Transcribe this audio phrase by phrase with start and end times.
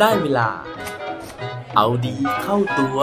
[0.00, 0.48] ได้เวลา
[1.76, 2.98] เอาดีเข้าตัว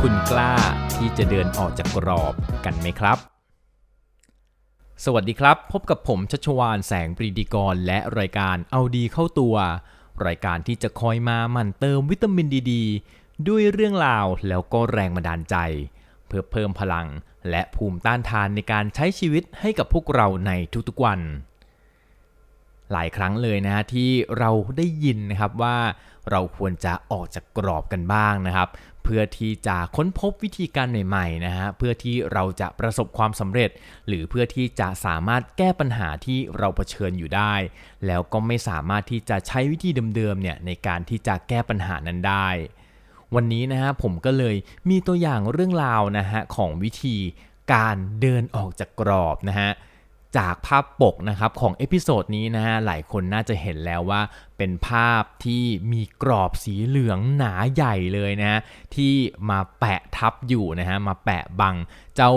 [0.00, 0.54] คุณกล้า
[0.94, 3.33] ที่จะเดินออกจากกรอบกันไหมครับ
[5.08, 9.56] สวัสดีครับ พบกับผมชัชวานแสงปรีดีกร และรายการเอาดีเข้าตัว
[10.26, 12.72] รายการที่จะคอยมาหมั่นเติมวิตามินดีด
[13.48, 15.56] ด้วยเรื่องราวแล้วก็แรงบันดาลใจ
[16.26, 17.06] เพื่อเพิ่มพลัง
[17.50, 20.52] และภูมิต้านทานในการใช้ชีวิตให้กับพวกเราใน
[20.88, 21.20] ทุกๆวัน
[22.92, 25.76] หลายครั้งเลยนะฮะที่เราได้ยินนะครับว่า
[26.30, 28.68] เราควรจะออกจากกรอบกันบ้างนะครับ
[29.04, 33.70] เพื่อที่จะค้นพบวิธีการใหม่ๆนะฮะเพื่อที่เราจะประสบความสำเร็จ
[34.06, 37.54] หรือเพื่อที่จะสามารถแก้ปัญหาที่เราเผชิญอยู่ได้
[38.06, 42.48] แล้วก็ไม่สามารถที่จะใช้วิธีเดิมๆเนี่ยในการที่จะแก้ปัญหานั้นได้
[43.34, 44.56] วันนี้นะฮะผมก็เลย
[44.90, 47.16] มีตัวอย่างเรื่องราวนะฮะของวิธี
[47.72, 49.70] การเดินออกจากกรอบนะฮะ
[50.36, 54.20] จากภาพปกนะครับของ episode นี้นะฮะหลายคนน่าจะเห็นแล้วว่า
[54.56, 58.60] เป็นภาพที่มีกรอบสีเหลืองหนาใหญ่เลยนะฮะ
[58.94, 59.12] ที่
[59.50, 61.74] มาแปะทับอยู่นะฮะมาแปะบัง
[62.16, 62.32] เจ้า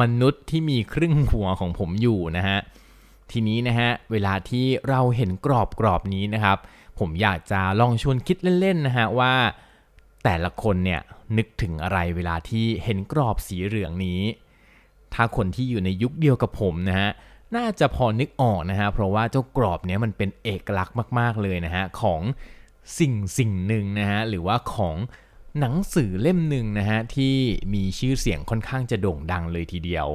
[0.00, 2.58] มนุษย์ที่มีครึ่งหัวของผมอยู่นะฮะ
[3.30, 6.58] ทีนี้นะฮะเวลาที่เราเห็นกรอบกรอบนี้นะครับ
[6.98, 9.34] ผมอยากจะลองชวนคิดเล่นๆนะฮะว่า
[10.24, 11.00] แต่ละคนเนี่ย
[11.36, 14.20] นึกถึงอะไรเวลาที่เห็นกรอบสีเหลืองนี้
[15.14, 17.10] ถ้าคนที่อยู่ในยุคเดียวกับผมนะฮะ
[17.56, 22.20] น่าจะพอนึกออกนะฮะเพราะว่าเจ้ากรอบเนี้ยมันเป็นเอกลักษณ์มากๆเลยนะฮะของ
[22.98, 24.96] สิ่งสิ่งหนึ่งนะฮะหรือว่าของ
[25.60, 27.36] หนังสือเล่มหนึ่งนะฮะที่
[27.74, 30.08] มีชื่อเสียงค่อนข้างจะโด่งดังเลยทีเดียว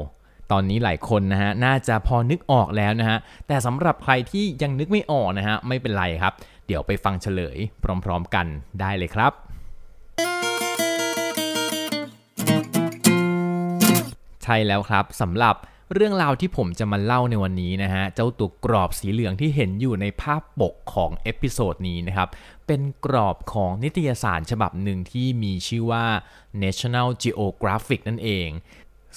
[0.51, 6.33] ตอนนี้หลายคนนะฮะน่าจะพอนึกออกแล้วนะฮะแต่สำหรับใครที่ยังนึกไม่ออกนะฮะไม่เป็นไรครับ
[6.67, 7.57] เดี๋ยวไปฟังเฉลย
[8.05, 8.45] พร้อมๆกัน
[8.79, 9.31] ได้เลยครับ
[14.43, 15.55] ใช่แล้วครับสำหรับ
[15.93, 22.29] เรื่องราวที่ผมจะมาเล่าในวันนี้นะฮะ เจ้าตัวกรอบสีเหลืองที่เห็นอยู่ในภาพปกของเอพิโซดนี้นะครับ
[22.67, 26.05] เป็นกรอบของนิตยสารฉบับหนึ่งที่มีชื่อว่า
[26.63, 28.49] National Geographic นั่นเอง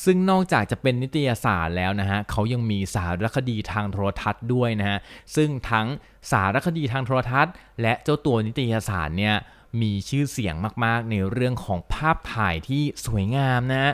[0.05, 4.99] ซึ่งนอกจากจะเป็นนิตยสารแล้วนะฮะ เขายังมีสารคดีทางโทรทัศน์ด้วยนะฮะ
[5.37, 5.87] ซึ่งทั้ง
[6.31, 7.53] สารคดีทางโทรทัศน์
[7.83, 9.37] และเจ้าตัวนิตยสารเนี่ย
[9.83, 10.55] มีชื่อเสียง
[10.85, 13.93] มาก ๆ ในเรื่องของภาพถ่ายที่สวยงามนะฮะ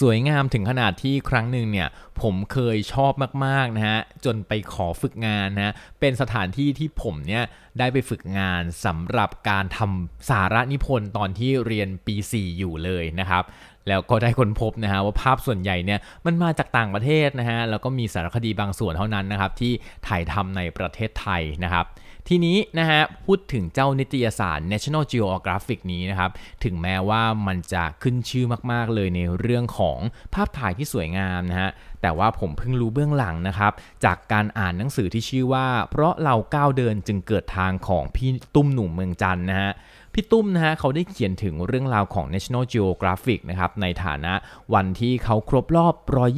[0.00, 1.88] สวยงามถึงขนาดที่ครั้งหนึ่งเนี่ย
[2.22, 3.12] ผมเคยชอบ
[3.44, 7.44] มากๆนะฮะจนไปขอฝึกงานนะเป็นสถานที่ที่ผมเนี่ย
[7.78, 13.44] ได้ไปฝึกงานสำหรับการทำสาระนิพนธ์ตอนที่เรียนปี 4 อยู่เลยนะครับ
[13.88, 19.72] แล้วก็ได้ค้นพบนะฮะว่าภาพส่วนใหญ่เนี่ยมันมาจากต่างประเทศนะฮะแล้วก็มีสารคดีบางส่วนเท่านั้นนะครับที่
[20.06, 21.86] ถ่ายทำในประเทศไทยนะครับ
[22.30, 26.30] ทีนี้นะฮะพูดถึงเจ้านิตยสาร National Geographic นี้นะครับ
[26.64, 29.98] ถึงแม้ว่ามันจะขึ้นชื่อมาก ๆ เลยในเรื่องของ
[30.34, 31.70] ภาพถ่ายที่สวยงามนะฮะ
[32.02, 33.72] แต่ว่าผมเพิ่งรู้เบื้องหลังนะครับ
[34.04, 39.70] จากการอ่านหนังสือที่ชื่อว่า เพราะเราก้าวเดินจึงเกิดทางของพี่ตุ้มหนุ่มเมืองจันนะฮะ
[40.12, 44.32] พี่ตุ้มนะฮะเขาได้เขียนถึงเรื่องราวของ National Geographic นะครับในฐานะ
[44.74, 45.94] วันที่เขาครบรอบ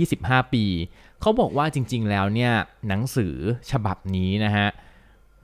[0.06, 0.65] 125 ปี
[1.20, 2.53] เขาบอกว่าจริง ๆ แล้วเนี่ย
[2.88, 3.34] หนังสือ
[3.70, 4.69] ฉบับนี้นะฮะ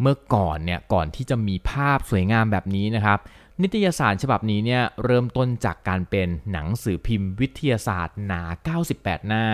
[0.00, 3.19] เมื่อก่อนเนี่ยก่อนที่จะมีภาพสวยงามแบบนี้นะครับ
[3.62, 8.43] นิตยสารฉบับนี้เนี่ยเริ่มต้นจากการเป็นหนังสือพิมพ์วิทยาศาสตร์หนา
[8.84, 9.47] 98 หน้า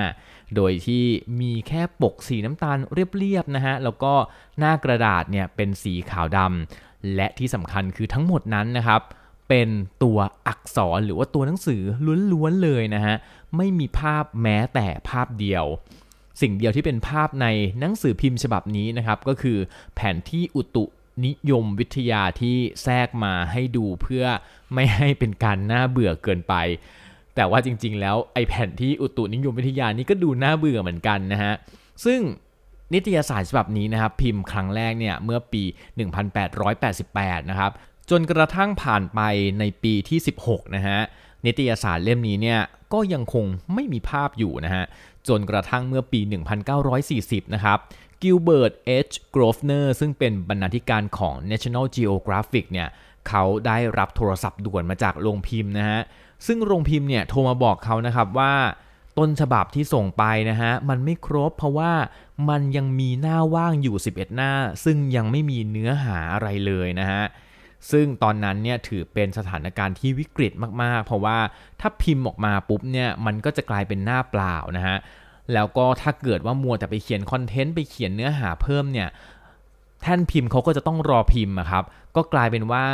[0.54, 1.04] โดยที่
[1.40, 4.14] มีแค่ปกสีน้ำตาลเรียบๆนะฮะแล้วก็
[4.58, 9.02] หน้ากระดาษเนี่ยเป็นสีขาวดำและที่สำคัญคือทั้งหมดนั้นนะครับ
[9.48, 9.68] เป็น
[10.02, 10.18] ตัว
[10.48, 11.82] อักษรหรือว่าตัวหนังสือ
[12.32, 13.14] ล้วนๆเลยนะฮะ
[13.56, 15.64] ไม่มีภาพแม้แต่ภาพเดียว
[16.40, 17.46] สิ่งเดียวที่เป็นภาพใน
[17.80, 19.58] หนังสือพิมพ์ฉบับนี้นะครับ ก็คือ
[19.94, 20.84] แผนที่อุตุ
[21.26, 24.24] นิยมวิทยาที่แทรกมาให้ดูเพื่อ
[24.74, 26.54] ไม่ให้เป็นการน่าเบื่อเกินไป
[27.34, 31.54] แต่ว่าจริงๆ แล้วไอแผนที่อุตุนิยมวิทยานี่ก็ดูน่าเบื่อเหมือนกันนะฮะ
[32.04, 32.20] ซึ่ง
[32.92, 35.62] นิตยสารฉบับนี้นะครับพิมพ์ครั้งแรกเนี่ยเมื่อปี
[36.76, 37.72] 1888 นะครับ
[38.10, 39.20] จนกระทั่งผ่านไป
[39.58, 40.98] ในปีที่ 16 นะฮะ
[41.46, 42.60] นิตยสารเล่มนี้เนี่ย
[42.92, 43.44] ก็ยังคง
[43.74, 44.84] ไม่มีภาพอยู่นะฮะ
[45.28, 46.20] จนกระทั่งเมื่อปี
[46.86, 47.78] 1940 นะครับ
[48.22, 52.88] กิลเบิร์ตเอชกรอฟเนอร์ซึ่งเป็นบรรณาธิการของ National Geographic เนี่ย
[53.28, 56.00] เขาได้รับโทรศัพท์ด่วนมาจากโรงพิมพ์นะฮะ
[56.46, 58.54] ซึ่งโรงพิมพ์เนี่ยโทรมาบอกเขานะครับว่า
[59.18, 61.92] ต้นฉบับที่ส่งไปนะฮะ มันไม่ครบเพราะว่า
[62.48, 64.52] มันยังมีหน้าว่างอยู่ 11 หน้า
[64.84, 67.22] ซึ่งยังไม่มีเนื้อหาอะไรเลยนะฮะ
[67.90, 71.38] ซึ่งตอนนั้นเนี่ยถือเป็นสถานการณ์ที่วิกฤตมากๆ เพราะว่า
[71.80, 74.96] ถ้าพิมพ์ออกมาปุ๊บเนี่ยมันก็จะกลายเป็นหน้าเปล่านะฮะ
[75.52, 79.08] แล้วก็ถ้าเกิดว่ามัวแต่ไปเขียนคอนเทนต์ไปเขียนเนื้อหาเพิ่มเนี่ย
[80.02, 81.84] แท่นพิมพ์เขาก็จะต้องรอพิมพ์ครับ
[82.16, 82.84] ก็กลายเป็นว่า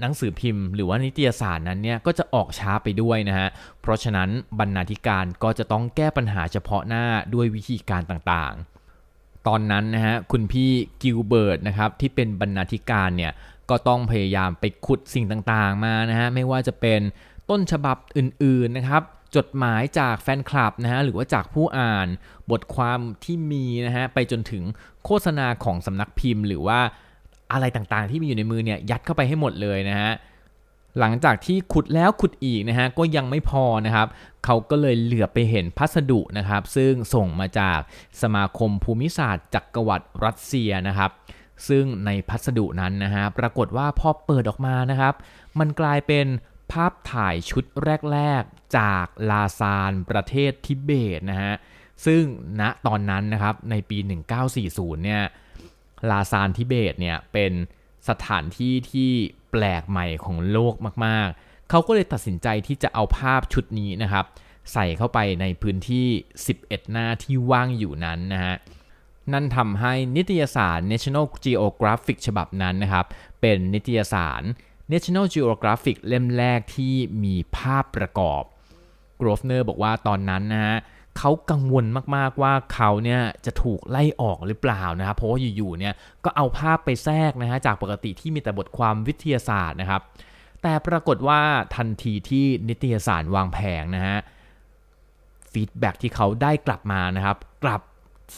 [0.00, 3.48] หนังสือพิมพ์ หรือว่านิตยสารนั้นเนี่ยก็จะออกช้าไปด้วยนะฮะ
[3.80, 4.28] เพราะฉะนั้น
[4.58, 7.04] บรรณาธิการก็จะต้องแก้ปัญหาเฉพาะหน้า
[7.34, 10.70] ด้วยวิธีการต่างๆ ตอนนั้นนะฮะคุณพี่
[11.02, 13.32] กิลเบิร์ตนะครับที่เป็นบรรณาธิการเนี่ย
[13.72, 17.00] ก็ต้องพยายามไปขุดสิ่งต่างๆมานะฮะไม่ว่าจะเป็น
[17.50, 19.02] ต้นฉบับอื่นๆนะครับ
[19.36, 22.08] จดหมายจากแฟนคลับนะฮะหรือว่าจากผู้อ่าน
[22.50, 24.62] บทความที่มีนะฮะไปจนถึง
[25.04, 26.78] โฆษณาของสำนักพิมพ์ หรือว่า
[27.52, 30.12] อะไรต่างๆ ที่มีอยู่ในมือเนี่ยยัดเข้าไปให้หมดเลยนะฮะ
[30.98, 34.08] หลังจากที่ขุดแล้วขุดอีกนะฮะก็ยังไม่พอนะครับ
[34.44, 37.80] เขาก็เลยเหลือไปเห็นพัสดุนะครับ ซึ่งส่งมาจาก
[38.22, 41.10] สมาคมภูมิศาสตร์จักรวรรดิรัสเซียนะครับ
[41.68, 45.14] ซึ่งในพัสดุนั้นนะฮะปรากฏว่าพอเปิดออกมานะครับ
[45.58, 46.26] มันกลายเป็น
[46.72, 47.64] ภาพถ่ายชุด
[48.12, 51.52] แรก ๆ จากลาซานประเทศทิเบตนะฮะ
[52.06, 52.22] ซึ่ง
[52.60, 53.98] ณตอนนั้นนะครับในปี
[54.50, 55.22] 1940 เนี่ย
[56.10, 57.52] ลาซานทิเบตเนี่ยเป็น
[58.08, 59.10] สถานที่ที่
[59.50, 60.74] แปลกใหม่ของโลก
[61.06, 64.24] มากๆ เขาก็เลยตัดสินใจที่จะเอาภาพชุดนี้นะครับ
[64.72, 66.06] ใส่เข้าไปในพื้นที่
[66.48, 68.54] 11 หน้าที่ว่างอยู่นั้นนะฮะ
[69.32, 73.06] นั่นทำให้นิตยสาร National Geographic ฉบับนั้นนะครับ
[73.40, 74.42] เป็นนิตยสาร
[74.92, 78.42] National Geographic เล่มแรกที่มีภาพประกอบ
[79.20, 80.76] กรฟเนอร์บอกว่าตอนนั้นนะฮะ
[81.18, 81.86] เขากังวล
[82.16, 90.02] มากๆว่าเขาเนี่ยจะถูกไล่ออกหรือเปล่านะครับเพราะว่าอยู่ๆเนี่ยก็เอาภาพไปแทรกนะฮะจากปกติที่มีแต่บทความวิทยาศาสตร์นะครับ
[90.62, 91.40] แต่ปรากฏว่า
[91.76, 94.18] ทันทีที่นิตยสารวางแผงนะฮะ
[95.52, 97.80] feedback ที่เขาได้กลับมานะครับ กลับ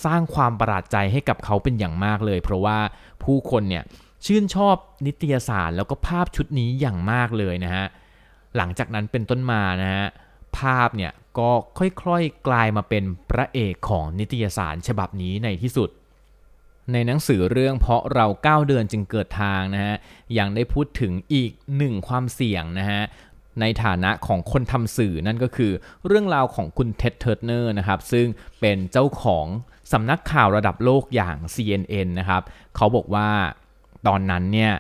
[0.05, 2.79] สร้างความประหลาดใจให้กับเขาเป็นอย่างมากเลย เพราะว่า
[3.23, 3.85] ผู้คนเนี่ย
[4.25, 4.77] ชื่นชอบ
[5.07, 7.87] นิตยสารแล้วก็ภาพชุดนี้อย่างมากเลยนะฮะ
[8.57, 10.07] หลังจากนั้นเป็นต้นมานะฮะ
[10.59, 15.91] ภาพเนี่ยก็ค่อยๆกลายมาเป็นพระเอกของนิตยสารฉบับนี้ในที่สุด
[16.93, 19.95] ในหนังสือเรื่องเพราะเราก้าวเดินจึงเกิดทางนะฮะ
[20.39, 23.03] ยังได้พูดถึงอีกหนึ่งความเสี่ยงนะฮะ
[23.61, 25.73] ในฐานะของคนทำสื่อนั่นก็คือ
[26.07, 28.27] เรื่องราวของคุณเท็ดเทิร์เนอร์นะครับซึ่ง
[28.61, 29.47] เป็นเจ้าของ
[29.93, 32.43] สำนักข่าวระดับโลกอย่าง CNN นะครับ
[32.77, 33.29] เขาบอกว่า
[34.07, 34.73] ตอนนั้นเนี่ย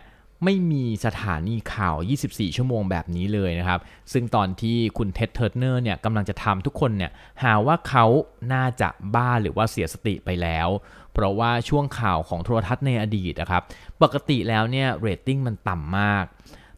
[0.44, 1.96] ไม่มีสถานีข่าว
[2.26, 3.80] 24 ชั่วโมงแบบนี้เลยนะครับ
[4.12, 7.10] ซึ่งตอนที่คุณเท็ดเทิร์เนอร์เนี่ยกำลังจะทำทุกคนเนี่ย
[7.42, 8.06] หาว่าเขา
[8.52, 10.68] น่าจะบ้าหรือว่าเสียสติไปแล้ว
[11.12, 13.62] เพราะว่าช่วงข่าวของโทรทัศน์ในอดีตนะครับ
[14.02, 16.24] ปกติแล้วเนี่ยเรตติ้งมันต่ำมาก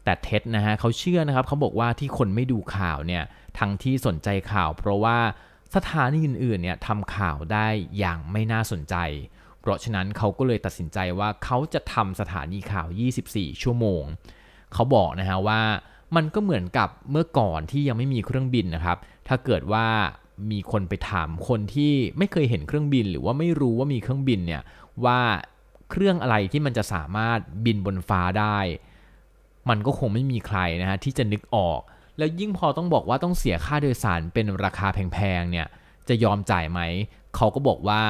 [0.03, 3.23] แต่เท็ดนะฮะเขาเชื่อนะครับเขาบอกว่าที่คนไม่ดูข่าวเนี่ย
[3.59, 5.17] ทั้งที่สนใจข่าว เพราะว่า
[5.75, 7.67] สถานีอื่นๆเนี่ยทำข่าวได้
[7.97, 8.95] อย่างไม่น่าสนใจ
[9.59, 12.87] เพราะฉะนั้นเขาก็เลยตัดสินใจว่าเขาจะทำสถานีข่าว
[13.25, 14.03] 24 ชั่วโมง
[14.73, 15.61] เขาบอกนะฮะว่า
[16.15, 18.97] มันก็เหมือนกับเมื่อก่อนที่ยังไม่มีเครื่องบินนะครับ
[19.27, 19.85] ถ้าเกิดว่า
[20.51, 24.61] มีคนไปถามคนที่ไม่เคยเห็นเครื่องบิน หรือว่าไม่รู้ว่ามีเครื่องบินเนี่ย
[25.05, 25.19] ว่า
[25.89, 28.59] เครื่องอะไรที่มันจะสามารถบินบนฟ้าได้
[29.69, 31.79] มันก็คงไม่มีใครนะฮะที่จะนึกออก
[32.17, 35.67] แล้วยิ่งพอต้องบอกว่าต้องเสียค่าโดยสารเป็นราคาแพงๆเนี่ย
[36.07, 36.79] จะยอมจ่ายไหม
[37.35, 38.01] เขาก็บอกว่า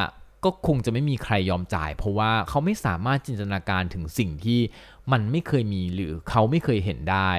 [0.43, 4.59] ก็คงจะไม่มีใครยอมจ่าย เพราะว่าเขาไม่สามารถจินตนาการถึงสิ่งที่
[5.11, 7.31] มันไม่เคยมีหรือเขาไม่เคยเห็นได้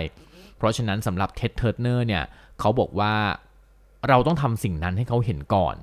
[0.56, 2.24] เพราะฉะนั้นสำหรับเท็ดเทิร์เนอร์เนี่ย
[2.60, 3.14] เขาบอกว่า
[4.08, 5.76] เราต้องทำสิ่งนั้นให้เขาเห็นก่อน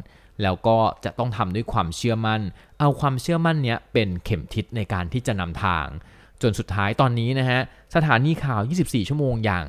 [0.44, 2.42] แล้วก็จะต้องทำด้วยความเชื่อมั่น
[2.80, 5.88] เอาความเชื่อมั่นเนี้ยเป็นเข็มทิศในการที่จะนำทาง
[6.42, 7.60] จนสุดท้ายตอนนี้นะฮะ
[7.96, 9.66] สถานีข่าว 24 ชั่วโมงอย่าง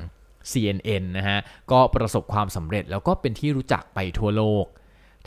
[0.51, 1.37] CNN นะฮะ
[1.71, 4.65] ก็ประสบความสำเร็จแล้วก็เป็นที่รู้จักไปทั่วโลก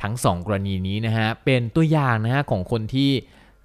[0.02, 3.10] ทั้ง 2 กรณีนี้นะฮะเป็นตัวอย่างนะฮะของคนที่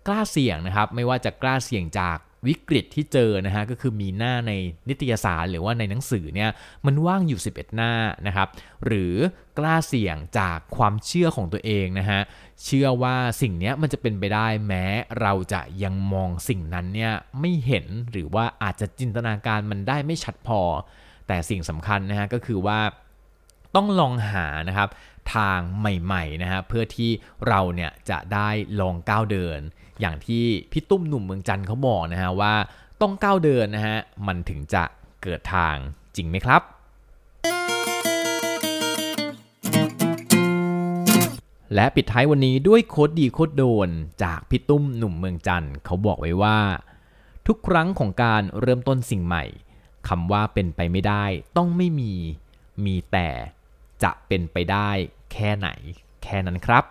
[0.07, 4.51] กล้าเสี่ยงนะครับไม่ว่าจะกล้าเสี่ยงจากวิกฤตที่เจอนะฮะก็คือมีหน้าใน
[4.89, 6.49] นิตยสารหรือว่าในหนังสือเนี่ย
[6.85, 7.91] มันว่างอยู่ 11 หน้า
[8.27, 8.47] นะครับ
[8.85, 9.13] หรือ
[9.57, 12.21] กล้าเสี่ยงจากความเชื่อของตัวเองนะฮะ
[12.63, 14.85] เชื่อว่าสิ่งนี้มันจะเป็นไปได้แม้
[15.21, 20.61] เราจะยังมองสิ่งนั้นเนี่ยไม่เห็นหรือว่าอาจจะจินตนาการมันได้ไม่ชัดพอ
[21.27, 22.79] แต่สิ่งสำคัญนะฮะก็คือว่า
[23.75, 24.89] ต้องลองหานะครับ
[25.35, 27.11] ทางใหม่ๆนะฮะเพื่อที่
[27.47, 29.59] เราเนี่ยจะได้ลองก้าวเดิน
[30.01, 32.53] อย่างที่พี่ตุ้มหนุ่มเมืองจันทร์เขาบอกนะฮะว่า
[33.01, 34.83] ต้องก้าวเดินนะฮะมันถึงจะ
[35.23, 35.75] เกิดทาง
[36.15, 36.61] จริงไหมครับ
[41.75, 43.89] และปิดท้ายวันนี้ด้วยโคดดีโคดโดน
[44.23, 46.57] จากพี่ตุ้มหนุ่มเมืองจันทร์เขาบอกไว้ว่า
[47.47, 49.43] ทุกครั้งของการเริ่มต้นสิ่งใหม่
[50.07, 51.25] คำว่าเป็นไปไม่ได้
[51.57, 52.13] ต้องไม่มี
[52.85, 53.29] มีแต่
[54.03, 54.89] จะเป็นไปได้
[55.33, 55.69] แค่ไหน
[56.23, 56.83] แค่นั้นครับ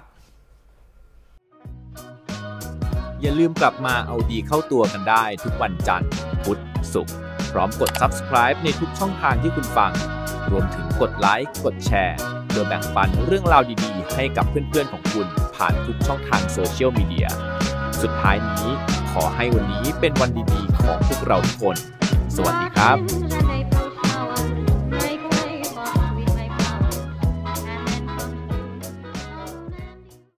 [3.21, 6.11] อย่าลืมกลับมาเอาดีเข้าตัวกันได้ทุกวันจันทร์
[6.44, 6.61] พุธ
[6.92, 7.14] ศุกร์
[7.52, 9.92] พร้อมกด subscribe ในทุกช่องทางที่คุณฟัง
[10.50, 17.28] รวมถึงกดไลค์กดแชร์เพื่อแบ่งปันเรื่องราวดีๆ ให้กับเพื่อนๆของคุณผ่านทุกช่องทางโซเชียลมีเดีย
[18.02, 18.68] สุดท้ายนี้
[19.12, 21.76] ขอให้วันนี้เป็นวันดีๆ ของพวกเราทุกคน
[22.36, 23.74] สวัสดีครับ